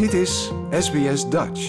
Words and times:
Dit 0.00 0.12
is 0.12 0.52
SBS 0.70 1.30
Dutch. 1.30 1.62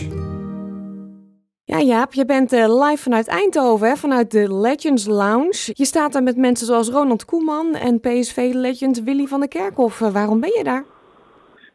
Ja, 1.64 1.80
Jaap, 1.80 2.14
je 2.14 2.26
bent 2.26 2.54
uh, 2.54 2.60
live 2.60 3.04
vanuit 3.04 3.28
Eindhoven, 3.28 3.88
hè? 3.88 3.96
vanuit 3.96 4.32
de 4.32 4.54
Legends 4.54 5.08
Lounge. 5.08 5.72
Je 5.74 5.86
staat 5.86 6.14
daar 6.14 6.24
met 6.24 6.38
mensen 6.38 6.66
zoals 6.68 6.90
Ronald 6.90 7.26
Koeman 7.26 7.76
en 7.76 8.00
PSV-legend 8.00 9.04
Willy 9.04 9.26
van 9.26 9.40
der 9.40 9.50
Kerkhoff. 9.50 10.02
Uh, 10.02 10.14
waarom 10.14 10.40
ben 10.40 10.54
je 10.58 10.64
daar? 10.64 10.86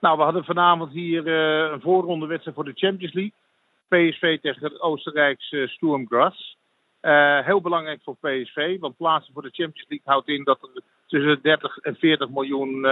Nou, 0.01 0.17
we 0.17 0.23
hadden 0.23 0.45
vanavond 0.45 0.93
hier 0.93 1.27
uh, 1.27 1.73
een 1.73 1.81
voorrondewedstrijd 1.81 2.57
voor 2.57 2.65
de 2.65 2.73
Champions 2.87 3.15
League. 3.15 3.35
PSV 3.89 4.41
tegen 4.41 4.63
het 4.63 4.81
Oostenrijkse 4.81 5.67
Sturm 5.69 6.07
Graz. 6.09 6.57
heel 7.47 7.61
belangrijk 7.61 8.01
voor 8.03 8.17
PSV, 8.17 8.79
want 8.79 8.97
plaatsen 8.97 9.33
voor 9.33 9.43
de 9.43 9.53
Champions 9.53 9.89
League 9.89 10.13
houdt 10.13 10.29
in 10.29 10.45
dat 10.45 10.59
er 10.63 10.83
tussen 11.07 11.39
30 11.43 11.79
en 11.79 11.97
40 11.97 12.29
miljoen 12.29 12.87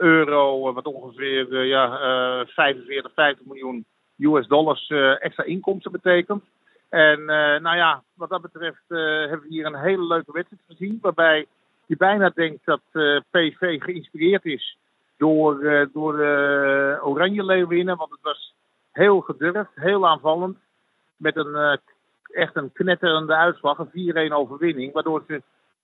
euro, 0.00 0.72
wat 0.72 0.86
ongeveer 0.86 1.64
ja, 1.64 1.98
45, 2.46 3.12
50 3.14 3.46
miljoen 3.46 3.84
US 4.16 4.46
dollars 4.46 4.88
extra 5.18 5.44
inkomsten 5.44 5.92
betekent. 5.92 6.44
En 6.88 7.24
nou 7.62 7.76
ja, 7.76 8.02
wat 8.14 8.28
dat 8.28 8.42
betreft 8.42 8.82
hebben 8.88 9.40
we 9.40 9.46
hier 9.48 9.66
een 9.66 9.80
hele 9.80 10.06
leuke 10.06 10.32
wedstrijd 10.32 10.62
gezien. 10.66 10.98
Waarbij 11.00 11.46
je 11.86 11.96
bijna 11.96 12.30
denkt 12.34 12.64
dat 12.64 12.80
PSV 13.30 13.82
geïnspireerd 13.82 14.44
is 14.44 14.78
door, 15.16 15.88
door 15.92 16.14
Oranje 17.02 17.44
Leeuwinnen. 17.44 17.96
Want 17.96 18.10
het 18.10 18.22
was 18.22 18.54
heel 18.92 19.20
gedurfd, 19.20 19.70
heel 19.74 20.08
aanvallend. 20.08 20.58
Met 21.16 21.36
een 21.36 21.78
echt 22.32 22.56
een 22.56 22.72
knetterende 22.72 23.34
uitslag, 23.34 23.78
een 23.78 24.30
4-1 24.30 24.32
overwinning. 24.32 24.92
Waardoor 24.92 25.24
ze 25.26 25.42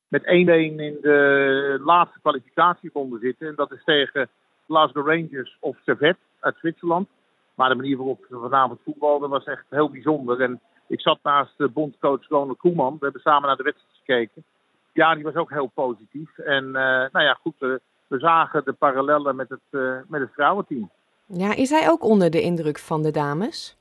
met 0.09 0.23
1-1 0.23 0.27
in 0.27 0.99
de 1.01 1.81
laatste 1.85 2.21
kwalificatieronde 2.21 3.19
zitten. 3.19 3.49
En 3.49 3.55
dat 3.55 3.73
is 3.73 3.85
tegen 3.85 4.29
Glasgow 4.67 5.07
Rangers 5.07 5.57
of 5.61 5.77
Servet 5.85 6.17
uit 6.41 6.57
Zwitserland. 6.59 7.09
Maar 7.55 7.69
de 7.69 7.75
manier 7.75 7.97
waarop 7.97 8.25
ze 8.29 8.39
vanavond 8.39 8.81
voetbalden 8.85 9.31
was 9.31 9.45
echt 9.45 9.65
heel 9.71 9.91
bijzonder. 9.91 10.41
En 10.41 10.61
ik 10.87 11.01
zat 11.01 11.19
naast 11.23 11.53
de 11.57 11.69
bondcoach 11.69 12.29
Ronald 12.29 12.59
Koeman. 12.59 12.93
We 12.93 13.05
hebben 13.05 13.21
samen 13.21 13.47
naar 13.47 13.57
de 13.57 13.63
wedstrijd 13.63 13.97
gekeken. 13.97 14.45
Ja, 14.93 15.15
die 15.15 15.25
was 15.25 15.35
ook 15.35 15.51
heel 15.51 15.71
positief. 15.75 16.39
En 16.39 16.65
uh, 16.65 16.73
nou 16.73 17.21
ja, 17.25 17.39
goed, 17.41 17.55
uh, 17.59 17.75
we 18.07 18.19
zagen 18.19 18.65
de 18.65 18.73
parallellen 18.73 19.37
met 19.37 19.49
het, 19.49 19.61
uh, 19.71 19.97
met 20.09 20.21
het 20.21 20.33
vrouwenteam. 20.33 20.91
Ja, 21.27 21.55
is 21.55 21.71
hij 21.71 21.91
ook 21.91 22.05
onder 22.05 22.31
de 22.31 22.41
indruk 22.41 22.79
van 22.79 23.03
de 23.03 23.11
dames? 23.11 23.77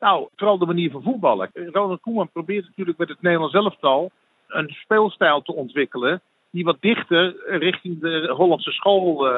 Nou, 0.00 0.28
vooral 0.36 0.58
de 0.58 0.66
manier 0.66 0.90
van 0.90 1.02
voetballen. 1.02 1.50
Ronald 1.52 2.00
Koeman 2.00 2.30
probeert 2.30 2.66
natuurlijk 2.66 2.98
met 2.98 3.08
het 3.08 3.22
Nederlands 3.22 3.54
elftal 3.54 4.10
een 4.54 4.68
speelstijl 4.68 5.42
te 5.42 5.54
ontwikkelen 5.54 6.22
die 6.54 6.64
wat 6.64 6.76
dichter 6.80 7.34
richting 7.46 8.00
de 8.00 8.32
Hollandse 8.36 8.70
school 8.70 9.26
uh, 9.26 9.34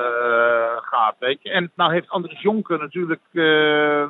gaat. 0.77 1.17
Weet. 1.19 1.43
En 1.43 1.73
nou 1.75 1.93
heeft 1.93 2.09
Andries 2.09 2.41
Jonker 2.41 2.79
natuurlijk 2.79 3.21
uh, 3.33 4.07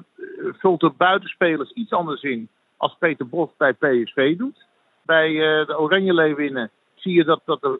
vult 0.52 0.80
de 0.80 0.92
buitenspelers 0.96 1.70
iets 1.70 1.92
anders 1.92 2.22
in 2.22 2.48
als 2.77 2.96
Peter 2.98 3.28
Bos 3.28 3.50
bij 3.56 3.72
PSV 3.72 4.36
doet. 4.36 4.66
Bij 5.02 5.30
uh, 5.30 5.66
de 5.66 5.78
Oranje 5.78 6.14
Leeuwinnen 6.14 6.70
zie 6.94 7.14
je 7.14 7.24
dat, 7.24 7.40
dat 7.44 7.60
de 7.60 7.78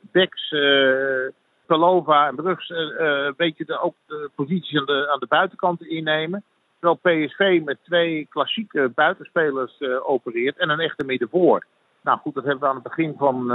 uh, 0.51 1.33
Palova 1.67 2.29
en 2.29 2.35
Brugs, 2.35 2.69
een 2.69 3.35
beetje 3.37 3.65
de, 3.65 3.81
ook 3.81 3.95
de 4.07 4.31
posities 4.35 4.79
aan 4.79 4.87
de, 4.87 5.11
aan 5.13 5.19
de 5.19 5.27
buitenkanten 5.27 5.91
innemen. 5.91 6.43
Terwijl 6.81 7.27
PSV 7.27 7.61
met 7.65 7.79
twee 7.85 8.27
klassieke 8.31 8.93
buitenspelers 8.95 9.81
opereert 10.03 10.59
en 10.59 10.69
een 10.69 10.81
echte 10.81 11.05
middenvoor. 11.05 11.65
Nou 12.07 12.19
goed, 12.19 12.35
dat 12.35 12.45
hebben 12.45 12.63
we 12.63 12.69
aan 12.69 12.75
het 12.75 12.89
begin 12.89 13.15
van 13.19 13.51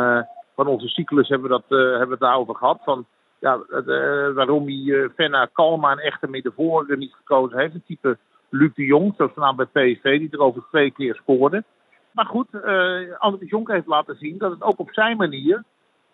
van 0.55 0.67
onze 0.67 0.87
cyclus 0.87 1.27
hebben 1.27 1.49
we, 1.49 1.61
dat, 1.67 1.79
uh, 1.79 1.89
hebben 1.89 2.07
we 2.07 2.11
het 2.11 2.19
daarover 2.19 2.55
gehad. 2.55 2.79
Van, 2.83 3.05
ja, 3.39 3.59
uh, 3.69 4.33
waarom 4.33 4.65
hij 4.65 5.09
Fenna 5.15 5.45
Kalma 5.53 5.91
een 5.91 5.99
echte 5.99 6.27
middenvoor 6.27 6.97
niet 6.97 7.13
gekozen 7.13 7.57
heeft. 7.57 7.73
Een 7.73 7.83
type 7.85 8.17
Luc 8.49 8.73
de 8.73 8.85
Jong, 8.85 9.13
zoals 9.17 9.35
naam 9.35 9.55
bij 9.55 9.65
PSV, 9.65 10.19
die 10.19 10.29
er 10.31 10.39
over 10.39 10.63
twee 10.69 10.91
keer 10.91 11.15
scoorde. 11.15 11.63
Maar 12.11 12.25
goed, 12.25 12.47
uh, 12.53 13.17
André 13.17 13.45
Jonk 13.45 13.71
heeft 13.71 13.87
laten 13.87 14.15
zien 14.15 14.37
dat 14.37 14.51
het 14.51 14.61
ook 14.61 14.79
op 14.79 14.91
zijn 14.91 15.17
manier 15.17 15.63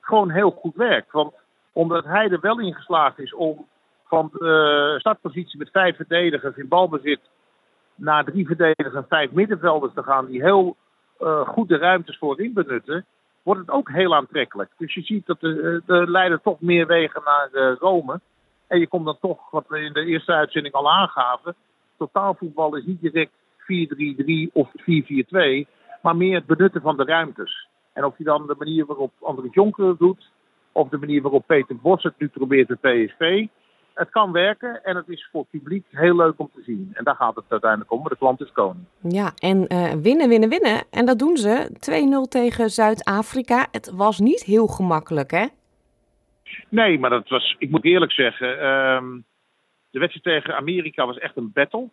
gewoon 0.02 0.30
heel 0.30 0.52
goed 0.52 0.76
werkt. 0.76 1.12
Want 1.12 1.34
omdat 1.72 2.06
hij 2.06 2.30
er 2.30 2.40
wel 2.40 2.60
in 2.60 2.74
geslaagd 2.74 3.20
is 3.20 3.34
om 3.34 3.66
van 4.06 4.30
de 4.34 4.96
startpositie 5.00 5.60
met 5.60 5.72
vijf 5.72 5.96
verdedigers 5.96 6.56
in 6.56 6.68
balbezit 6.68 7.20
naar 7.96 8.24
drie 8.24 8.46
verdedigers 8.46 8.94
en 8.94 9.06
vijf 9.10 9.32
middenvelders 9.32 9.94
te 9.94 10.04
gaan 10.04 10.26
die 10.26 10.42
heel 10.42 10.76
uh, 11.20 11.48
goed 11.48 11.68
de 11.68 11.78
ruimtes 11.78 12.18
voorin 12.18 12.54
benutten, 12.54 13.06
wordt 13.44 13.62
het 13.62 13.70
ook 13.70 13.90
heel 13.92 14.16
aantrekkelijk. 14.16 14.72
Dus 14.78 14.94
je 14.94 15.02
ziet 15.02 15.26
dat 15.26 15.40
de, 15.40 15.82
de 15.86 16.10
leiden 16.10 16.42
toch 16.42 16.62
meer 16.62 16.88
wegen 16.88 17.22
naar 17.26 17.50
uh, 17.52 17.76
Rome. 17.80 18.20
En 18.68 18.80
je 18.80 18.88
komt 18.88 19.06
dan 19.06 19.18
toch, 19.20 19.52
wat 19.52 19.66
we 19.68 19.80
in 19.80 19.94
de 19.94 20.06
eerste 20.06 20.34
uitzending 20.34 20.74
al 20.74 20.92
aangaven, 20.92 21.56
totaalvoetbal 21.98 22.76
is 22.76 22.86
niet 22.86 23.02
direct 23.02 23.32
4-3-3 24.50 24.52
of 24.54 24.70
4-4-2, 24.70 25.68
maar 26.02 26.16
meer 26.16 26.36
het 26.36 26.46
benutten 26.46 26.82
van 26.82 26.98
de 26.98 27.04
ruimtes. 27.04 27.68
En 27.94 28.06
of 28.06 28.18
je 28.18 28.24
dan 28.24 28.48
de 28.48 28.56
manier 28.58 28.86
waarop 28.86 29.12
André 29.22 29.48
Jonker 29.52 29.98
doet, 29.98 30.32
of 30.72 30.90
de 30.90 30.98
manier 30.98 31.22
waarop 31.22 31.44
Peter 31.48 31.76
Bos 31.76 32.04
het 32.04 32.14
nu 32.18 32.28
probeert 32.28 32.68
de 32.68 32.76
PSV, 32.76 33.48
het 33.98 34.10
kan 34.10 34.32
werken 34.32 34.84
en 34.84 34.96
het 34.96 35.10
is 35.10 35.28
voor 35.32 35.42
het 35.42 35.50
publiek 35.50 35.86
heel 35.92 36.16
leuk 36.16 36.34
om 36.38 36.50
te 36.54 36.62
zien. 36.66 36.90
En 36.94 37.04
daar 37.04 37.16
gaat 37.16 37.36
het 37.36 37.46
uiteindelijk 37.48 37.92
om, 37.92 38.00
maar 38.00 38.10
de 38.10 38.18
klant 38.18 38.42
is 38.42 38.52
koning. 38.52 38.86
Ja, 39.02 39.32
en 39.38 39.66
uh, 39.74 39.92
winnen, 39.94 40.30
winnen, 40.30 40.50
winnen. 40.50 40.84
En 40.92 41.06
dat 41.06 41.20
doen 41.20 41.38
ze. 41.38 41.70
2-0 42.26 42.30
tegen 42.30 42.70
Zuid-Afrika. 42.70 43.68
Het 43.72 43.92
was 43.92 44.20
niet 44.20 44.44
heel 44.44 44.68
gemakkelijk, 44.68 45.32
hè? 45.32 45.46
Nee, 46.70 47.00
maar 47.00 47.10
dat 47.10 47.30
was, 47.30 47.56
ik 47.60 47.70
moet 47.70 47.86
eerlijk 47.86 48.12
zeggen, 48.12 48.68
um, 48.68 49.26
de 49.90 50.00
wedstrijd 50.00 50.44
tegen 50.44 50.56
Amerika 50.56 51.06
was 51.06 51.18
echt 51.18 51.38
een 51.38 51.52
battle. 51.54 51.90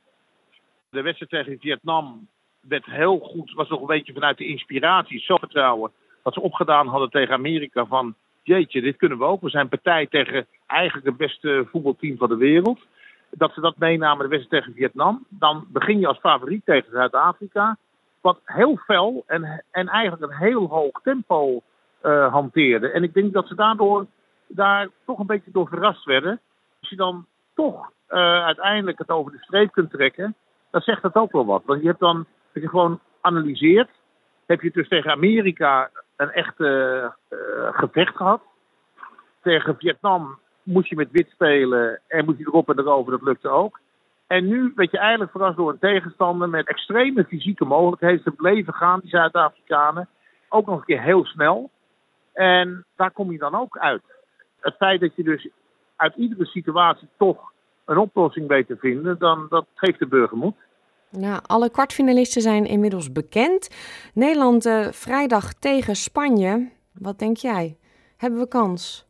De 0.90 1.02
wedstrijd 1.02 1.30
tegen 1.30 1.60
Vietnam 1.60 2.28
werd 2.60 2.84
heel 2.84 3.18
goed, 3.18 3.52
was 3.52 3.68
nog 3.68 3.80
een 3.80 3.86
beetje 3.86 4.12
vanuit 4.12 4.38
de 4.38 4.46
inspiratie, 4.46 5.20
zelfvertrouwen, 5.20 5.92
wat 6.22 6.34
ze 6.34 6.40
opgedaan 6.40 6.86
hadden 6.86 7.10
tegen 7.10 7.34
Amerika 7.34 7.86
van 7.86 8.14
jeetje, 8.44 8.80
dit 8.80 8.96
kunnen 8.96 9.18
we 9.18 9.24
ook. 9.24 9.40
We 9.40 9.50
zijn 9.50 9.68
partij 9.68 10.06
tegen 10.06 10.46
eigenlijk 10.66 11.06
het 11.06 11.16
beste 11.16 11.66
voetbalteam 11.70 12.16
van 12.16 12.28
de 12.28 12.36
wereld. 12.36 12.80
Dat 13.30 13.52
ze 13.54 13.60
dat 13.60 13.78
meenamen 13.78 14.28
de 14.28 14.36
wedstrijd 14.36 14.64
tegen 14.64 14.80
Vietnam. 14.80 15.24
Dan 15.28 15.66
begin 15.68 15.98
je 15.98 16.06
als 16.06 16.18
favoriet 16.18 16.64
tegen 16.64 16.90
Zuid-Afrika. 16.92 17.76
Wat 18.20 18.40
heel 18.44 18.76
fel 18.76 19.24
en, 19.26 19.64
en 19.70 19.88
eigenlijk 19.88 20.22
een 20.22 20.38
heel 20.38 20.66
hoog 20.66 21.00
tempo 21.02 21.62
uh, 22.02 22.32
hanteerde. 22.32 22.90
En 22.90 23.02
ik 23.02 23.14
denk 23.14 23.32
dat 23.32 23.48
ze 23.48 23.54
daardoor 23.54 24.06
daar 24.46 24.88
toch 25.06 25.18
een 25.18 25.26
beetje 25.26 25.50
door 25.50 25.68
verrast 25.68 26.04
werden. 26.04 26.40
Als 26.80 26.90
je 26.90 26.96
dan 26.96 27.26
toch 27.54 27.92
uh, 28.08 28.44
uiteindelijk 28.44 28.98
het 28.98 29.08
over 29.08 29.32
de 29.32 29.38
streep 29.38 29.72
kunt 29.72 29.90
trekken, 29.90 30.34
dan 30.70 30.80
zegt 30.80 31.02
dat 31.02 31.14
ook 31.14 31.32
wel 31.32 31.46
wat. 31.46 31.62
Want 31.64 31.80
je 31.80 31.86
hebt 31.86 32.00
dan, 32.00 32.16
als 32.54 32.62
je 32.62 32.68
gewoon 32.68 33.00
analyseert, 33.20 33.90
heb 34.46 34.60
je 34.60 34.70
dus 34.70 34.88
tegen 34.88 35.10
Amerika 35.10 35.90
een 36.16 36.30
echte 36.30 37.12
uh, 37.30 37.38
gevecht 37.72 38.16
gehad. 38.16 38.42
Tegen 39.42 39.76
Vietnam 39.78 40.38
moest 40.62 40.88
je 40.88 40.96
met 40.96 41.10
wit 41.10 41.30
spelen 41.30 42.00
en 42.06 42.24
moest 42.24 42.38
je 42.38 42.46
erop 42.46 42.70
en 42.70 42.78
erover, 42.78 43.12
dat 43.12 43.22
lukte 43.22 43.48
ook. 43.48 43.80
En 44.26 44.46
nu 44.46 44.72
werd 44.74 44.90
je 44.90 44.98
eigenlijk 44.98 45.30
verrast 45.30 45.56
door 45.56 45.70
een 45.70 45.78
tegenstander 45.78 46.48
met 46.48 46.68
extreme 46.68 47.24
fysieke 47.24 47.64
mogelijkheden. 47.64 48.22
Ze 48.22 48.30
bleven 48.30 48.72
gaan, 48.72 49.00
die 49.00 49.10
Zuid-Afrikanen. 49.10 50.08
Ook 50.48 50.66
nog 50.66 50.78
een 50.78 50.84
keer 50.84 51.02
heel 51.02 51.24
snel. 51.24 51.70
En 52.32 52.84
daar 52.96 53.10
kom 53.10 53.32
je 53.32 53.38
dan 53.38 53.54
ook 53.54 53.78
uit. 53.78 54.02
Het 54.60 54.74
feit 54.76 55.00
dat 55.00 55.16
je 55.16 55.22
dus 55.22 55.48
uit 55.96 56.14
iedere 56.14 56.44
situatie 56.44 57.08
toch 57.18 57.52
een 57.84 57.98
oplossing 57.98 58.48
weet 58.48 58.66
te 58.66 58.76
vinden, 58.76 59.18
dan 59.18 59.46
dat 59.48 59.66
geeft 59.74 59.98
de 59.98 60.06
burger 60.06 60.36
moed. 60.36 60.56
Nou, 61.18 61.40
alle 61.46 61.70
kwartfinalisten 61.70 62.42
zijn 62.42 62.66
inmiddels 62.66 63.12
bekend. 63.12 63.70
Nederland 64.14 64.66
uh, 64.66 64.86
vrijdag 64.86 65.52
tegen 65.52 65.96
Spanje. 65.96 66.70
Wat 66.92 67.18
denk 67.18 67.36
jij? 67.36 67.76
Hebben 68.16 68.38
we 68.38 68.48
kans? 68.48 69.06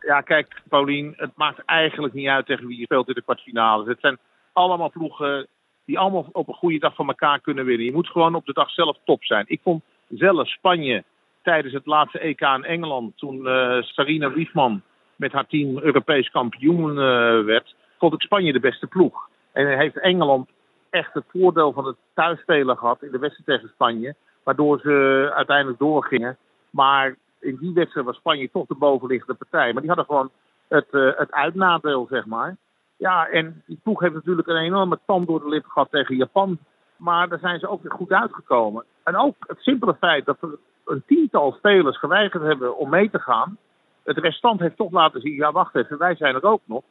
Ja, 0.00 0.20
kijk, 0.20 0.62
Paulien, 0.68 1.12
het 1.16 1.30
maakt 1.34 1.64
eigenlijk 1.64 2.14
niet 2.14 2.28
uit 2.28 2.46
tegen 2.46 2.66
wie 2.66 2.78
je 2.78 2.84
speelt 2.84 3.08
in 3.08 3.14
de 3.14 3.22
kwartfinales. 3.22 3.86
Het 3.86 4.00
zijn 4.00 4.18
allemaal 4.52 4.90
ploegen 4.90 5.46
die 5.84 5.98
allemaal 5.98 6.28
op 6.32 6.48
een 6.48 6.54
goede 6.54 6.78
dag 6.78 6.94
van 6.94 7.08
elkaar 7.08 7.40
kunnen 7.40 7.64
winnen. 7.64 7.86
Je 7.86 7.92
moet 7.92 8.08
gewoon 8.08 8.34
op 8.34 8.46
de 8.46 8.52
dag 8.52 8.70
zelf 8.70 8.96
top 9.04 9.24
zijn. 9.24 9.44
Ik 9.48 9.60
vond 9.62 9.82
zelf 10.08 10.48
Spanje 10.48 11.04
tijdens 11.42 11.74
het 11.74 11.86
laatste 11.86 12.18
EK 12.18 12.40
in 12.40 12.64
Engeland, 12.64 13.18
toen 13.18 13.36
uh, 13.36 13.82
Sarina 13.82 14.32
Wiefman 14.32 14.82
met 15.16 15.32
haar 15.32 15.46
team 15.46 15.78
Europees 15.78 16.30
kampioen 16.30 16.90
uh, 16.90 17.44
werd, 17.44 17.74
vond 17.98 18.14
ik 18.14 18.20
Spanje 18.20 18.52
de 18.52 18.60
beste 18.60 18.86
ploeg. 18.86 19.28
En 19.52 19.78
heeft 19.78 20.00
Engeland 20.00 20.50
echt 20.94 21.14
het 21.14 21.24
voordeel 21.28 21.72
van 21.72 21.86
het 21.86 21.96
thuisspelen 22.14 22.76
gehad 22.76 23.02
in 23.02 23.10
de 23.10 23.18
wedstrijd 23.18 23.46
tegen 23.46 23.74
Spanje. 23.74 24.14
Waardoor 24.42 24.78
ze 24.78 25.30
uiteindelijk 25.34 25.78
doorgingen. 25.78 26.36
Maar 26.70 27.16
in 27.40 27.56
die 27.60 27.74
wedstrijd 27.74 28.06
was 28.06 28.16
Spanje 28.16 28.50
toch 28.50 28.66
de 28.66 28.74
bovenliggende 28.74 29.34
partij. 29.34 29.72
Maar 29.72 29.82
die 29.82 29.90
hadden 29.90 30.06
gewoon 30.06 30.30
het, 30.68 30.86
uh, 30.90 31.10
het 31.16 31.32
uitnadeel, 31.32 32.06
zeg 32.10 32.26
maar. 32.26 32.56
Ja, 32.96 33.28
en 33.28 33.62
die 33.66 33.80
ploeg 33.82 34.00
heeft 34.00 34.14
natuurlijk 34.14 34.48
een 34.48 34.56
enorme 34.56 34.98
tand 35.06 35.26
door 35.26 35.40
de 35.40 35.48
lip 35.48 35.66
gehad 35.66 35.90
tegen 35.90 36.16
Japan. 36.16 36.58
Maar 36.96 37.28
daar 37.28 37.38
zijn 37.38 37.58
ze 37.58 37.68
ook 37.68 37.82
weer 37.82 37.92
goed 37.92 38.12
uitgekomen. 38.12 38.84
En 39.04 39.16
ook 39.16 39.36
het 39.46 39.58
simpele 39.60 39.94
feit 39.94 40.24
dat 40.24 40.42
er 40.42 40.58
een 40.84 41.02
tiental 41.06 41.52
spelers 41.52 41.98
geweigerd 41.98 42.42
hebben 42.42 42.76
om 42.76 42.88
mee 42.88 43.10
te 43.10 43.18
gaan. 43.18 43.58
Het 44.04 44.18
restant 44.18 44.60
heeft 44.60 44.76
toch 44.76 44.92
laten 44.92 45.20
zien, 45.20 45.34
ja 45.34 45.52
wacht 45.52 45.74
even, 45.74 45.98
wij 45.98 46.16
zijn 46.16 46.34
er 46.34 46.44
ook 46.44 46.60
nog. 46.64 46.82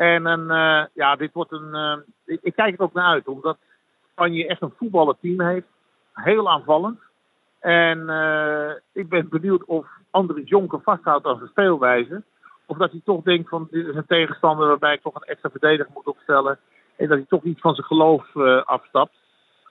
En 0.00 0.26
een, 0.26 0.46
ja, 0.94 1.16
dit 1.16 1.32
wordt 1.32 1.52
een. 1.52 2.04
Ik, 2.24 2.40
ik, 2.42 2.54
kijk 2.54 2.74
er 2.74 2.84
ook 2.84 2.92
naar 2.92 3.12
uit, 3.12 3.28
omdat 3.28 3.58
Spanje 4.10 4.46
echt 4.46 4.62
een 4.62 4.72
voetballerteam 4.76 5.40
heeft. 5.40 5.66
Heel 6.12 6.50
aanvallend. 6.50 6.98
En 7.58 7.98
ik 8.92 9.08
ben 9.08 9.28
benieuwd 9.28 9.64
of 9.64 9.86
Andries 10.10 10.48
Jonker 10.48 10.80
vasthoudt 10.82 11.26
aan 11.26 11.36
zijn 11.36 11.48
speelwijze. 11.48 12.22
Of 12.66 12.76
dat 12.76 12.90
hij 12.90 13.00
toch 13.04 13.22
denkt 13.22 13.48
van 13.48 13.68
dit 13.70 13.86
is 13.86 13.94
een 13.94 14.06
tegenstander 14.06 14.66
waarbij 14.66 14.94
ik 14.94 15.02
toch 15.02 15.14
een 15.14 15.28
extra 15.28 15.50
verdediger 15.50 15.92
moet 15.94 16.06
opstellen. 16.06 16.58
En 16.96 17.08
dat 17.08 17.16
hij 17.16 17.26
toch 17.28 17.42
iets 17.42 17.60
van 17.60 17.74
zijn 17.74 17.86
geloof 17.86 18.36
afstapt. 18.64 19.12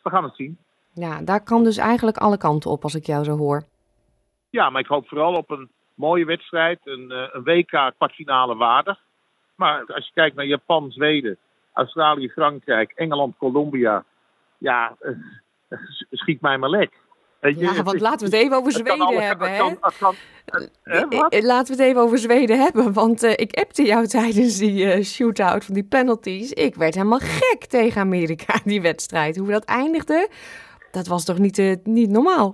We 0.04 0.10
gaan 0.10 0.24
het 0.24 0.36
zien. 0.36 0.58
Ja, 0.94 1.22
daar 1.22 1.44
kan 1.44 1.64
dus 1.64 1.78
eigenlijk 1.78 2.18
alle 2.18 2.38
kanten 2.38 2.72
op 2.72 2.84
als 2.84 2.96
ik 2.96 3.06
jou 3.06 3.24
zo 3.24 3.38
hoor. 3.38 3.64
Ja, 4.50 4.70
maar 4.70 4.82
ik 4.82 4.88
hoop 4.88 5.08
vooral 5.08 5.34
op 5.34 5.50
een 5.50 5.70
mooie 5.94 6.26
wedstrijd, 6.26 6.80
een, 6.84 7.12
eh, 7.12 7.28
een 7.32 7.44
WK 7.44 7.94
kwartfinale 7.98 8.56
waardig. 8.56 9.00
Maar 9.60 9.86
als 9.86 10.06
je 10.06 10.12
kijkt 10.14 10.36
naar 10.36 10.46
Japan, 10.46 10.92
Zweden, 10.92 11.38
Australië, 11.74 12.30
Frankrijk, 12.30 12.92
Engeland, 12.96 13.38
Colombia, 13.38 14.04
ja, 14.58 14.98
schiet 16.12 16.42
mij 16.42 16.58
maar 16.58 16.70
lek. 16.70 16.92
ja, 17.42 17.84
want 17.84 18.00
laten 18.00 18.30
we 18.30 18.36
het 18.36 18.46
even 18.46 18.58
over 18.58 18.72
Zweden 18.72 19.24
hebben, 19.24 19.56
hè? 19.56 19.64
Laten 21.42 21.76
we 21.76 21.84
het 21.84 21.92
even 21.92 22.02
over 22.02 22.18
Zweden 22.18 22.60
hebben, 22.60 22.94
want 22.94 23.24
uh, 23.24 23.32
ik 23.32 23.60
appte 23.60 23.84
jou 23.84 24.06
tijdens 24.18 24.58
die 24.58 24.86
uh, 24.86 25.04
shootout 25.04 25.66
van 25.66 25.74
die 25.74 25.88
penalties. 25.88 26.52
Ik 26.52 26.76
werd 26.76 26.96
helemaal 26.96 27.20
gek 27.20 27.66
tegen 27.66 28.02
Amerika, 28.02 28.60
die 28.64 28.82
wedstrijd. 28.82 29.38
Hoe 29.38 29.52
dat 29.52 29.66
eindigde, 29.66 30.30
dat 30.92 31.08
was 31.08 31.26
toch 31.26 31.38
niet, 31.38 31.58
uh, 31.58 31.76
niet 31.84 32.10
normaal? 32.10 32.54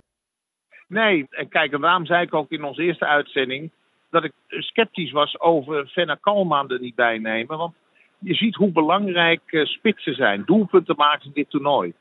Nee, 0.87 1.27
en 1.29 1.49
kijk, 1.49 1.73
en 1.73 1.81
daarom 1.81 2.05
zei 2.05 2.25
ik 2.25 2.33
ook 2.33 2.51
in 2.51 2.63
onze 2.63 2.81
eerste 2.81 3.05
uitzending 3.05 3.71
dat 4.15 4.23
ik 4.23 4.33
sceptisch 4.49 5.11
was 5.11 5.39
over 5.39 5.87
Fenna 5.87 6.15
Kalman 6.21 6.71
er 6.71 6.79
niet 6.79 6.95
bij 6.95 7.17
nemen. 7.17 7.57
Want 7.57 7.73
je 8.19 8.33
ziet 8.33 8.55
hoe 8.55 8.71
belangrijk 8.71 9.41
uh, 9.45 9.65
spitsen 9.65 10.15
zijn, 10.15 10.43
doelpunten 10.45 10.95
maken 10.95 11.25
in 11.25 11.31
dit 11.33 11.49
toernooi. 11.49 11.93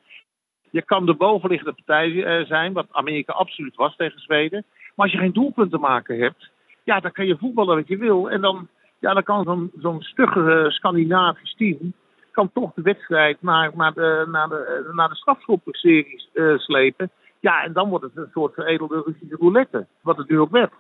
Je 0.71 0.83
kan 0.83 1.07
de 1.07 1.15
bovenliggende 1.15 1.73
partij 1.73 2.11
uh, 2.11 2.47
zijn, 2.47 2.73
wat 2.73 2.87
Amerika 2.91 3.33
absoluut 3.33 3.77
was 3.77 3.97
tegen 3.97 4.21
Zweden. 4.21 4.65
Maar 4.95 5.07
als 5.07 5.13
je 5.13 5.19
geen 5.19 5.33
doelpunten 5.33 5.81
maken 5.81 6.19
hebt, 6.19 6.51
ja, 6.85 7.01
dan 7.01 7.13
kan 7.13 7.27
je 7.27 7.37
voetballen 7.37 7.77
wat 7.77 7.89
je 7.89 7.97
wil. 7.97 8.31
En 8.31 8.41
dan, 8.41 8.69
ja, 9.01 9.15
dan 9.15 9.23
kan 9.23 9.45
zo'n 9.45 9.71
zo'n 9.81 10.03
stugge 10.03 10.67
Scandinavisch 10.69 11.55
team 11.55 11.95
kan 12.35 12.53
toch 12.53 12.75
de 12.75 12.83
wedstrijd 12.83 13.43
naar, 13.43 13.71
naar 13.75 13.93
de, 13.93 14.27
naar 14.29 14.49
de, 14.49 14.91
naar 14.93 15.09
de 15.09 16.59
slepen. 16.59 17.11
Ja, 17.41 17.63
en 17.63 17.73
dan 17.73 17.89
wordt 17.89 18.05
het 18.05 18.17
een 18.17 18.31
soort 18.33 18.55
veredelde 18.55 19.03
Russische 19.07 19.37
roulette. 19.37 19.87
Wat 20.01 20.17
het 20.17 20.29
nu 20.29 20.41
ook 20.41 20.51
werd. 20.51 20.73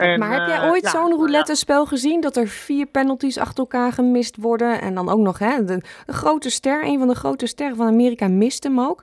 En, 0.00 0.18
maar 0.18 0.32
heb 0.32 0.46
jij 0.46 0.70
ooit 0.70 0.86
zo'n 0.86 1.12
roulette-spel 1.12 1.86
gezien 1.86 2.20
dat 2.20 2.36
er 2.36 2.46
vier 2.46 2.86
penalties 2.86 3.38
achter 3.38 3.58
elkaar 3.58 3.92
gemist 3.92 4.36
worden? 4.36 4.80
En 4.80 4.94
dan 4.94 5.08
ook 5.08 5.18
nog, 5.18 5.38
hè, 5.38 5.64
de, 5.64 5.82
grote 6.06 6.50
ster, 6.50 6.84
een 6.84 6.98
van 6.98 7.08
de 7.08 7.14
grote 7.14 7.46
sterren 7.46 7.76
van 7.76 7.86
Amerika, 7.86 8.28
mist 8.28 8.64
hem 8.64 8.80
ook. 8.80 9.02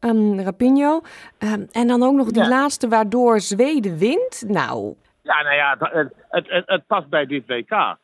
Um, 0.00 0.40
Rapinho. 0.40 1.00
Um, 1.38 1.66
en 1.70 1.86
dan 1.86 2.02
ook 2.02 2.14
nog 2.14 2.30
die 2.30 2.48
laatste 2.48 2.88
waardoor 2.88 3.40
Zweden 3.40 3.98
wint. 3.98 4.44
Nou. 4.48 4.94
Ja, 5.22 5.42
nou 5.42 5.54
ja, 5.54 5.76
het, 5.78 6.12
het, 6.28 6.48
het, 6.48 6.62
het 6.66 6.86
past 6.86 7.08
bij 7.08 7.26
dit 7.26 7.46
WK. 7.46 7.96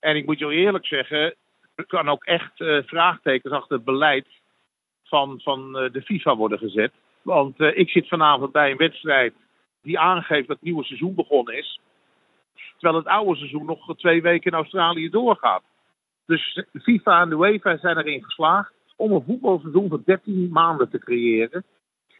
En 0.00 0.16
ik 0.16 0.26
moet 0.26 0.38
je 0.38 0.46
eerlijk 0.46 0.86
zeggen, 0.86 1.34
er 1.74 1.86
kan 1.86 2.08
ook 2.08 2.24
echt 2.24 2.60
uh, 2.60 2.82
vraagtekens 2.86 3.52
achter 3.52 3.76
het 3.76 3.84
beleid 3.84 4.26
van, 5.04 5.40
van 5.42 5.82
uh, 5.82 5.92
de 5.92 6.02
FIFA 6.02 6.36
worden 6.36 6.58
gezet. 6.58 6.92
Want 7.22 7.60
uh, 7.60 7.78
ik 7.78 7.90
zit 7.90 8.08
vanavond 8.08 8.52
bij 8.52 8.70
een 8.70 8.76
wedstrijd 8.76 9.34
die 9.86 9.98
aangeeft 9.98 10.48
dat 10.48 10.56
het 10.56 10.64
nieuwe 10.64 10.84
seizoen 10.84 11.14
begonnen 11.14 11.58
is. 11.58 11.80
Terwijl 12.78 13.02
het 13.02 13.12
oude 13.12 13.36
seizoen 13.36 13.66
nog 13.66 13.96
twee 13.96 14.22
weken 14.22 14.50
in 14.50 14.56
Australië 14.56 15.10
doorgaat. 15.10 15.62
Dus 16.26 16.64
FIFA 16.82 17.20
en 17.20 17.28
de 17.28 17.36
UEFA 17.36 17.76
zijn 17.76 17.98
erin 17.98 18.24
geslaagd 18.24 18.72
om 18.96 19.12
een 19.12 19.24
voetbalseizoen 19.26 19.88
van 19.88 20.02
13 20.04 20.48
maanden 20.50 20.88
te 20.88 20.98
creëren. 20.98 21.64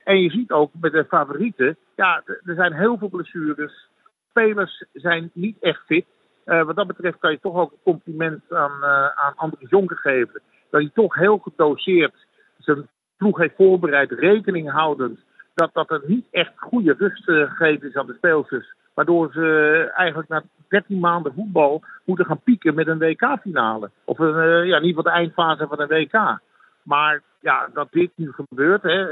En 0.05 0.21
je 0.21 0.31
ziet 0.31 0.51
ook 0.51 0.71
met 0.81 0.93
de 0.93 1.05
favorieten, 1.05 1.77
ja, 1.97 2.23
er 2.25 2.55
zijn 2.55 2.73
heel 2.73 2.99
veel 2.99 3.09
blessures. 3.09 3.89
Spelers 4.29 4.85
zijn 4.93 5.31
niet 5.35 5.57
echt 5.61 5.83
fit. 5.87 6.07
Uh, 6.45 6.63
wat 6.63 6.77
dat 6.77 6.87
betreft 6.87 7.19
kan 7.19 7.31
je 7.31 7.41
toch 7.41 7.57
ook 7.57 7.73
een 7.73 7.93
compliment 7.93 8.53
aan, 8.53 8.79
uh, 8.81 9.07
aan 9.07 9.37
Andries 9.37 9.71
Jonker 9.71 9.97
geven. 9.97 10.43
Dat 10.71 10.81
hij 10.81 10.91
toch 10.95 11.15
heel 11.15 11.39
gedoseerd 11.39 12.27
zijn 12.59 12.89
ploeg 13.17 13.39
heeft 13.39 13.57
voorbereid, 13.57 14.11
rekening 14.11 14.71
houdend 14.71 15.21
dat, 15.57 15.71
dat 15.73 15.91
er 15.91 16.03
niet 16.07 16.27
echt 16.31 16.53
goede 16.57 16.95
rust 16.99 17.29
uh, 17.29 17.51
gegeven 17.51 17.89
is 17.89 17.95
aan 17.95 18.07
de 18.07 18.15
speelsters. 18.17 18.75
Waardoor 18.95 19.33
ze 19.33 19.91
eigenlijk 19.95 20.29
na 20.29 20.43
13 20.69 20.99
maanden 20.99 21.35
voetbal 21.35 21.83
moeten 22.05 22.27
gaan 22.27 22.41
pieken 22.41 22.75
met 22.75 22.87
een 22.87 22.99
WK-finale. 22.99 23.91
Of 24.05 24.19
een, 24.19 24.35
uh, 24.35 24.67
ja, 24.67 24.77
in 24.77 24.85
ieder 24.85 24.87
geval 24.87 25.03
de 25.03 25.19
eindfase 25.19 25.67
van 25.67 25.81
een 25.81 25.89
WK. 25.89 26.41
Maar 26.83 27.23
ja, 27.41 27.69
dat 27.73 27.89
dit 27.91 28.11
nu 28.15 28.33
gebeurt. 28.33 28.83
Hè, 28.83 29.05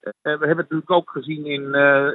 we 0.00 0.20
hebben 0.20 0.48
het 0.48 0.56
natuurlijk 0.56 0.90
ook 0.90 1.10
gezien 1.10 1.46
in, 1.46 1.62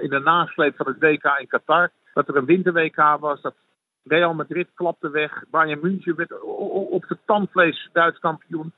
in 0.02 0.10
de 0.10 0.22
nasleep 0.24 0.76
van 0.76 0.88
het 0.88 1.00
WK 1.00 1.36
in 1.40 1.48
Qatar. 1.48 1.90
Dat 2.14 2.28
er 2.28 2.36
een 2.36 2.46
winter-WK 2.46 3.18
was. 3.20 3.42
Dat 3.42 3.56
Real 4.04 4.34
Madrid 4.34 4.68
klapte 4.76 5.10
weg. 5.10 5.44
Bayern 5.52 5.80
München 5.82 6.16
werd 6.16 6.42
op 6.90 7.06
de 7.08 7.18
tandvlees 7.26 7.90
Duits 7.94 8.20
kampioen. 8.20 8.74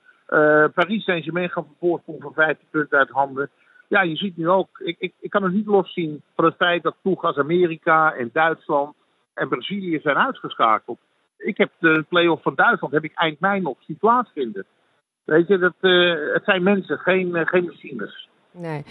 Paris 0.74 1.04
Saint-Germain 1.04 1.50
gaf 1.50 1.66
een 1.66 1.75
voorsprong 1.80 2.22
van 2.22 2.34
15 2.34 2.68
punten 2.72 2.98
uit 2.98 3.10
handen 3.10 3.50
ja, 3.92 4.02
je 4.02 4.16
ziet 4.16 4.38
nu 4.38 4.50
ook, 4.50 4.80
ik, 4.80 4.96
ik, 5.00 5.14
ik 5.20 5.30
kan 5.30 5.44
het 5.44 5.54
niet 5.54 5.66
loszien 5.66 6.22
van 6.36 6.46
het 6.46 6.56
feit 6.56 6.84
dat 6.84 6.96
ploegen 7.02 7.28
als 7.28 7.38
Amerika 7.38 8.14
en 8.14 8.30
Duitsland 8.34 8.96
en 9.34 9.50
Brazilië 9.50 10.00
zijn 10.00 10.18
uitgeschakeld. 10.18 11.00
Ik 11.38 11.58
heb 11.58 11.72
de 11.80 12.06
play-off 12.10 12.42
van 12.44 12.56
Duitsland 12.56 12.94
heb 12.94 13.04
ik 13.04 13.14
eind 13.16 13.40
mei 13.40 13.62
nog 13.62 13.78
zien 13.80 13.98
plaatsvinden. 13.98 14.66
Weet 15.24 15.48
je, 15.48 15.58
dat, 15.58 15.74
uh, 15.82 16.34
het 16.34 16.44
zijn 16.44 16.64
mensen, 16.64 16.98
geen, 16.98 17.28
uh, 17.28 17.46
geen 17.46 17.66
machines. 17.66 18.30
Nee. 18.52 18.84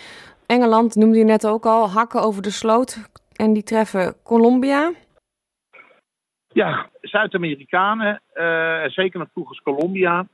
Engeland 0.46 0.94
noemde 0.94 1.18
je 1.18 1.24
net 1.24 1.46
ook 1.46 1.66
al, 1.66 1.88
hakken 1.90 2.22
over 2.22 2.42
de 2.42 2.50
sloot. 2.50 3.10
En 3.36 3.52
die 3.52 3.62
treffen 3.62 4.14
Colombia. 4.22 4.92
Ja, 6.48 6.88
Zuid-Amerikanen, 7.00 8.20
uh, 8.34 8.84
zeker 8.84 9.20
een 9.20 9.30
ploeg 9.32 9.48
als 9.48 9.62
Colombia, 9.62 10.26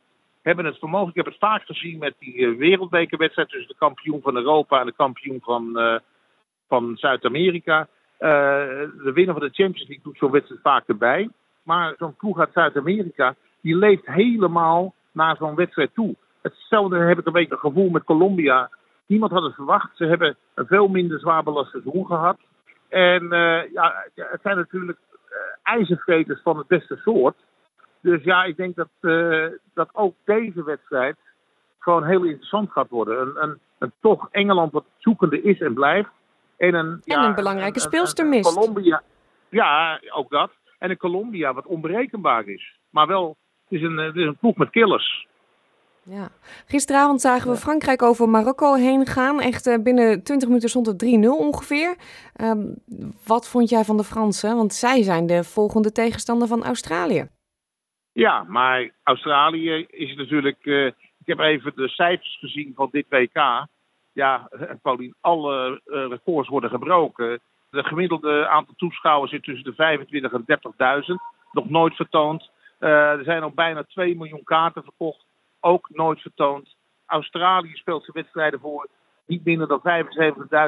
hebben 0.47 0.65
het 0.65 0.79
vermogen. 0.79 1.09
Ik 1.09 1.15
heb 1.15 1.25
het 1.27 1.39
vaak 1.39 1.65
gezien 1.65 1.99
met 1.99 2.15
die 2.19 2.37
uh, 2.37 2.59
wereldbekerwedstrijd 2.59 3.49
tussen 3.49 3.69
de 3.69 3.79
kampioen 3.79 4.21
van 4.23 4.37
Europa 4.37 4.81
en 4.81 4.87
de 4.87 4.93
kampioen 4.93 5.41
van, 5.43 5.73
uh, 5.75 5.99
van 6.69 6.97
Zuid-Amerika. 6.97 7.81
Uh, 7.81 8.29
de 9.05 9.11
winnaar 9.15 9.35
van 9.35 9.47
de 9.47 9.55
Champions 9.55 9.89
League 9.89 10.01
doet 10.03 10.19
zo'n 10.19 10.31
wedstrijd 10.31 10.61
vaak 10.61 10.89
erbij. 10.89 11.29
Maar 11.63 11.95
zo'n 11.99 12.17
ploeg 12.17 12.39
uit 12.39 12.53
Zuid-Amerika, 12.53 13.35
die 13.61 13.77
leeft 13.77 14.07
helemaal 14.07 14.95
naar 15.13 15.37
zo'n 15.37 15.55
wedstrijd 15.55 15.95
toe. 15.95 16.15
Hetzelfde 16.43 16.99
heb 16.99 17.19
ik 17.19 17.27
een 17.27 17.33
beetje 17.33 17.55
het 17.55 17.61
gevoel 17.61 17.89
met 17.89 18.05
Colombia. 18.05 18.71
Niemand 19.07 19.33
had 19.33 19.43
het 19.43 19.55
verwacht. 19.55 19.97
Ze 19.97 20.05
hebben 20.05 20.37
een 20.55 20.67
veel 20.67 20.89
minder 20.89 21.19
zwaar 21.21 21.43
belast 21.43 21.71
seizoen 21.71 22.07
gehad. 22.07 22.39
En 22.89 23.29
ja, 23.73 24.05
het 24.15 24.41
zijn 24.43 24.57
natuurlijk 24.57 24.99
ijzervreters 25.63 26.43
van 26.43 26.59
het 26.59 26.67
beste 26.67 26.97
soort. 26.97 27.37
Dus 28.07 28.23
ja, 28.23 28.45
ik 28.45 28.57
denk 28.57 28.77
dat, 28.77 28.89
uh, 29.01 29.47
dat 29.75 29.89
ook 29.93 30.15
deze 30.25 30.65
wedstrijd 30.65 31.17
gewoon 31.79 32.05
heel 32.05 32.23
interessant 32.23 32.71
gaat 32.71 32.89
worden. 32.89 33.21
Een, 33.21 33.43
een, 33.43 33.59
een 33.79 33.93
toch 34.01 34.29
Engeland 34.31 34.73
wat 34.73 34.85
zoekende 34.99 35.43
is 35.43 35.61
en 35.61 35.75
blijft. 35.75 36.09
En 36.57 36.75
een, 36.75 36.87
en 36.87 37.01
ja, 37.05 37.27
een 37.27 37.35
belangrijke 37.35 37.81
speelster 37.81 38.27
mist. 38.27 38.55
Colombia, 38.55 39.03
ja, 39.49 40.01
ook 40.11 40.31
dat. 40.31 40.51
En 40.79 40.91
een 40.91 40.97
Colombia 40.97 41.55
wat 41.55 41.67
onberekenbaar 41.67 42.49
is. 42.49 42.79
Maar 42.91 43.07
wel, 43.07 43.37
het 43.69 43.79
is 43.79 43.83
een, 43.83 43.97
het 43.97 44.17
is 44.17 44.27
een 44.27 44.37
ploeg 44.37 44.57
met 44.57 44.71
killers. 44.71 45.27
Ja. 46.03 46.29
Gisteravond 46.67 47.21
zagen 47.21 47.51
we 47.51 47.57
Frankrijk 47.57 48.03
over 48.03 48.29
Marokko 48.29 48.75
heen 48.75 49.07
gaan. 49.07 49.41
Echt 49.41 49.67
uh, 49.67 49.83
binnen 49.83 50.23
20 50.23 50.49
minuten 50.49 50.69
stond 50.69 50.87
het 50.87 51.05
3-0 51.05 51.09
ongeveer. 51.29 51.97
Um, 52.41 52.75
wat 53.27 53.49
vond 53.49 53.69
jij 53.69 53.85
van 53.85 53.97
de 53.97 54.05
Fransen? 54.05 54.57
Want 54.57 54.75
zij 54.75 55.03
zijn 55.03 55.27
de 55.27 55.45
volgende 55.45 55.93
tegenstander 55.93 56.49
van 56.49 56.65
Australië. 56.65 57.29
Ja, 58.17 58.45
maar 58.49 58.91
Australië 59.03 59.87
is 59.91 60.15
natuurlijk. 60.15 60.65
Uh, 60.65 60.87
ik 60.87 61.27
heb 61.27 61.39
even 61.39 61.73
de 61.75 61.89
cijfers 61.89 62.39
gezien 62.39 62.73
van 62.75 62.89
dit 62.91 63.07
WK. 63.09 63.67
Ja, 64.13 64.49
Paulien, 64.83 65.15
alle 65.21 65.81
uh, 65.87 66.07
records 66.09 66.49
worden 66.49 66.71
gebroken. 66.71 67.41
De 67.71 67.85
gemiddelde 67.85 68.49
aantal 68.49 68.75
toeschouwers 68.77 69.31
zit 69.31 69.43
tussen 69.43 69.65
de 69.65 69.75
25 69.75 70.33
en 70.33 70.45
30.000. 71.03 71.15
Nog 71.53 71.69
nooit 71.69 71.95
vertoond. 71.95 72.51
Er 72.79 73.25
zijn 73.25 73.43
al 73.43 73.51
bijna 73.51 73.83
2 73.83 74.17
miljoen 74.17 74.45
kaarten 74.45 74.83
verkocht. 74.83 75.27
Ook 75.61 75.89
nooit 75.91 76.21
vertoond. 76.21 76.77
Australië 77.07 77.75
speelt 77.75 78.05
zijn 78.05 78.17
wedstrijden 78.17 78.61
voor 78.61 78.89
niet 79.27 79.45
minder 79.45 79.69
dan 79.69 80.07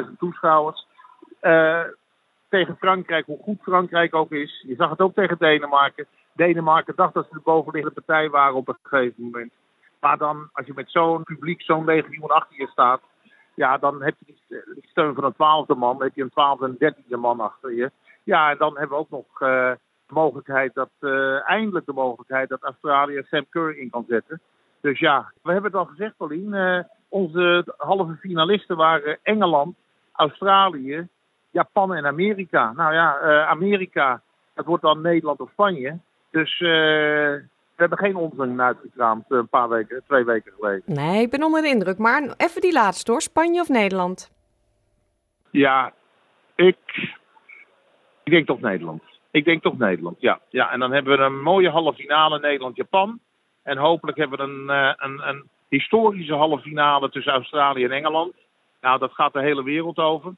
75.000 0.07 0.17
toeschouwers. 0.19 0.87
tegen 2.49 2.77
Frankrijk, 2.79 3.27
hoe 3.27 3.43
goed 3.43 3.63
Frankrijk 3.63 4.15
ook 4.15 4.33
is. 4.33 4.65
Je 4.67 4.75
zag 4.75 4.91
het 4.91 5.01
ook 5.01 5.15
tegen 5.15 5.39
Denemarken. 5.39 6.07
Denemarken 6.39 6.97
dacht 6.97 7.15
dat 7.15 7.27
ze 7.29 7.35
de 7.35 7.41
bovenliggende 7.45 8.01
partij 8.01 8.31
waren 8.31 8.55
op 8.55 8.69
een 8.69 8.79
gegeven 8.83 9.23
moment. 9.23 9.53
Maar 10.01 10.19
dan, 10.19 10.49
als 10.53 10.67
je 10.67 10.73
met 10.75 10.91
zo'n 10.91 11.23
publiek, 11.23 11.63
zo'n 11.63 11.85
legioen 11.85 12.31
achter 12.31 12.57
je 12.59 12.67
staat, 12.67 13.01
ja, 13.55 13.79
dan 13.79 14.03
heb 14.03 14.15
je 14.27 14.35
de 14.49 14.79
steun 14.81 15.15
van 15.15 15.25
een 15.25 15.33
twaalfde 15.33 15.75
man, 15.75 15.93
dan 15.97 16.07
heb 16.07 16.15
je 16.15 16.23
een 16.23 16.31
twaalfde 16.31 16.67
en 16.67 16.77
dertiende 16.79 17.17
man 17.17 17.41
achter 17.41 17.75
je. 17.75 17.91
Ja, 18.23 18.51
en 18.51 18.59
dan 18.59 18.79
hebben 18.79 18.97
we 18.97 19.03
ook 19.03 19.11
nog 19.11 19.41
uh, 19.41 19.71
de 20.07 20.15
mogelijkheid 20.15 20.75
dat, 20.75 20.91
eindelijk 21.45 21.87
de 21.87 21.93
mogelijkheid 21.93 22.49
dat 22.49 22.63
Australië 22.63 23.23
Sam 23.27 23.47
Kerr 23.51 23.79
in 23.79 23.91
kan 23.91 24.05
zetten. 24.09 24.41
Dus 24.81 24.99
ja, 24.99 25.33
we 25.43 25.53
hebben 25.53 25.71
het 25.71 25.81
al 25.81 25.87
gezegd, 25.87 26.17
Paulien. 26.17 26.87
onze 27.09 27.75
halve 27.77 28.17
finalisten 28.17 28.77
waren 28.77 29.19
Engeland, 29.23 29.77
Australië, 30.13 31.09
Japan 31.51 31.95
en 31.95 32.07
Amerika. 32.07 32.73
Nou 32.73 32.95
ja, 32.95 33.45
Amerika, 33.47 34.23
dat 34.55 34.65
wordt 34.65 34.83
dan 34.83 35.01
Nederland 35.01 35.41
of 35.41 35.51
Spanje. 35.51 35.99
Dus 36.31 36.59
we 37.79 37.85
hebben 37.85 37.99
geen 37.99 38.17
onzin 38.17 38.61
uitgekraamd 38.61 39.25
eh, 39.29 39.39
een 39.39 39.49
paar 39.49 39.69
weken, 39.69 40.03
twee 40.07 40.25
weken 40.25 40.53
geleden. 40.53 40.83
Nee, 40.87 41.23
ik 41.23 41.31
ben 41.31 41.43
onder 41.43 41.63
de 41.63 41.69
indruk. 41.69 41.99
Maar 41.99 42.35
even 42.37 42.61
die 42.61 42.73
laatste 42.73 43.11
hoor, 43.11 43.21
Spanje 43.21 43.61
of 43.61 43.69
Nederland? 43.69 44.31
Ja, 45.51 45.93
ik, 46.55 46.77
ik 48.25 48.33
denk 48.33 48.47
toch 48.47 48.61
Nederland. 48.61 49.03
Ik 49.31 49.45
denk 49.45 49.63
toch 49.63 49.79
Nederland, 49.79 50.21
ja. 50.21 50.41
ja. 50.49 50.71
En 50.71 50.79
dan 50.79 50.93
hebben 50.93 51.19
we 51.19 51.25
een 51.25 51.43
mooie 51.43 51.71
halve 51.71 51.99
finale 51.99 52.39
Nederland-Japan. 52.39 53.21
En 53.63 53.77
hopelijk 53.77 54.19
hebben 54.19 54.39
we 54.39 54.45
een, 54.45 54.71
eh, 54.71 54.93
een, 54.97 55.29
een 55.29 55.49
historische 55.69 56.35
halve 56.35 56.63
finale 56.63 57.11
tussen 57.11 57.33
Australië 57.33 57.85
en 57.85 57.93
Engeland. 57.93 58.35
Nou, 58.81 58.99
dat 58.99 59.13
gaat 59.13 59.33
de 59.33 59.41
hele 59.41 59.63
wereld 59.63 59.99
over. 59.99 60.33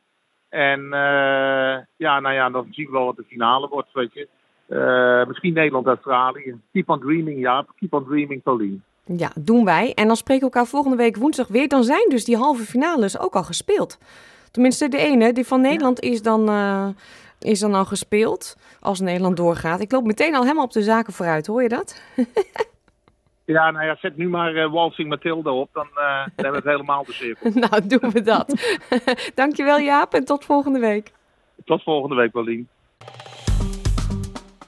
En 0.49 0.81
uh, 0.81 1.79
ja, 1.97 2.21
nou 2.21 2.35
ja, 2.35 2.51
dan 2.51 2.67
zie 2.71 2.85
ik 2.85 2.91
wel 2.91 3.05
wat 3.05 3.17
de 3.17 3.25
finale 3.29 3.69
wordt, 3.69 3.93
weet 3.93 4.13
je. 4.13 4.29
Uh, 4.71 5.27
misschien 5.27 5.53
Nederland-Australië. 5.53 6.61
Keep 6.73 6.89
on 6.89 7.01
dreaming, 7.01 7.41
ja. 7.41 7.67
Keep 7.79 7.93
on 7.93 8.05
dreaming, 8.05 8.43
Pauline. 8.43 8.79
Ja, 9.05 9.31
doen 9.35 9.65
wij. 9.65 9.93
En 9.95 10.07
dan 10.07 10.17
spreken 10.17 10.47
we 10.47 10.53
elkaar 10.53 10.71
volgende 10.71 10.97
week 10.97 11.17
woensdag 11.17 11.49
weer. 11.49 11.69
Dan 11.69 11.85
zijn 11.85 12.09
dus 12.09 12.25
die 12.25 12.37
halve 12.37 12.63
finales 12.63 13.19
ook 13.19 13.35
al 13.35 13.43
gespeeld. 13.43 13.99
Tenminste, 14.51 14.89
de 14.89 14.99
ene, 14.99 15.33
die 15.33 15.47
van 15.47 15.61
Nederland, 15.61 16.01
is, 16.01 16.23
dan, 16.23 16.51
uh, 16.51 16.89
is 17.41 17.61
dan 17.61 17.75
al 17.75 17.85
gespeeld. 17.85 18.57
Als 18.81 19.01
Nederland 19.01 19.37
doorgaat. 19.37 19.81
Ik 19.81 19.93
loop 19.93 20.05
meteen 20.05 20.35
al 20.35 20.43
helemaal 20.43 20.65
op 20.65 20.73
de 20.73 20.83
zaken 20.83 21.13
vooruit, 21.13 21.47
hoor 21.47 21.63
je 21.63 21.69
dat? 21.69 22.03
Ja, 23.51 23.71
nou 23.71 23.85
ja, 23.87 23.97
zet 24.01 24.17
nu 24.17 24.29
maar 24.29 24.55
uh, 24.55 24.73
Walsing 24.73 25.09
Matilda 25.09 25.51
op, 25.51 25.69
dan 25.73 25.87
uh, 25.95 26.25
hebben 26.25 26.51
we 26.51 26.57
het 26.57 26.65
helemaal 26.65 27.05
de 27.05 27.13
cirkel. 27.13 27.51
nou, 27.69 27.87
doen 27.87 28.11
we 28.11 28.23
dat. 28.23 28.79
Dankjewel 29.35 29.81
Jaap 29.81 30.15
en 30.15 30.25
tot 30.25 30.45
volgende 30.45 30.79
week. 30.79 31.13
Tot 31.65 31.83
volgende 31.83 32.15
week, 32.15 32.31
Paulien. 32.31 32.69